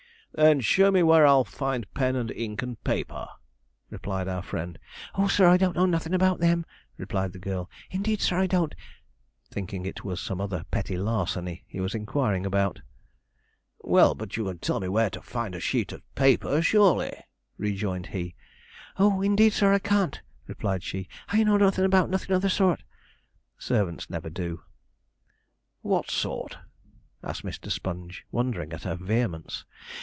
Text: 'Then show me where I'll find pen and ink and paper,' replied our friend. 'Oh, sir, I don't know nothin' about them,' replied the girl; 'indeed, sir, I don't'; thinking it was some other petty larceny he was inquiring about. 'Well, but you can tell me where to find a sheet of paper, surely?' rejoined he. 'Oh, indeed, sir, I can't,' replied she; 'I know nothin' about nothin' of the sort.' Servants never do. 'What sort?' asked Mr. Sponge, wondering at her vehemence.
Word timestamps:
'Then 0.33 0.61
show 0.61 0.89
me 0.91 1.03
where 1.03 1.27
I'll 1.27 1.43
find 1.43 1.93
pen 1.93 2.15
and 2.15 2.31
ink 2.31 2.61
and 2.61 2.81
paper,' 2.85 3.27
replied 3.89 4.29
our 4.29 4.41
friend. 4.41 4.79
'Oh, 5.15 5.27
sir, 5.27 5.45
I 5.45 5.57
don't 5.57 5.75
know 5.75 5.85
nothin' 5.85 6.13
about 6.13 6.39
them,' 6.39 6.65
replied 6.95 7.33
the 7.33 7.37
girl; 7.37 7.69
'indeed, 7.89 8.21
sir, 8.21 8.39
I 8.39 8.47
don't'; 8.47 8.73
thinking 9.49 9.85
it 9.85 10.05
was 10.05 10.21
some 10.21 10.39
other 10.39 10.63
petty 10.71 10.97
larceny 10.97 11.65
he 11.67 11.81
was 11.81 11.93
inquiring 11.93 12.45
about. 12.45 12.79
'Well, 13.81 14.15
but 14.15 14.37
you 14.37 14.45
can 14.45 14.59
tell 14.59 14.79
me 14.79 14.87
where 14.87 15.09
to 15.09 15.21
find 15.21 15.53
a 15.53 15.59
sheet 15.59 15.91
of 15.91 16.01
paper, 16.15 16.61
surely?' 16.61 17.11
rejoined 17.57 18.07
he. 18.07 18.33
'Oh, 18.97 19.21
indeed, 19.21 19.51
sir, 19.51 19.73
I 19.73 19.79
can't,' 19.79 20.21
replied 20.47 20.81
she; 20.81 21.09
'I 21.27 21.43
know 21.43 21.57
nothin' 21.57 21.83
about 21.83 22.09
nothin' 22.09 22.33
of 22.33 22.41
the 22.41 22.49
sort.' 22.49 22.83
Servants 23.57 24.09
never 24.09 24.29
do. 24.29 24.61
'What 25.81 26.09
sort?' 26.09 26.57
asked 27.21 27.43
Mr. 27.43 27.69
Sponge, 27.69 28.25
wondering 28.31 28.71
at 28.71 28.83
her 28.83 28.95
vehemence. 28.95 29.65